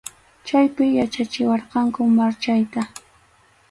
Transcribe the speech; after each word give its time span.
Chaypi 0.47 0.85
yachachiwarqanku 0.99 1.99
marchayta. 2.17 2.81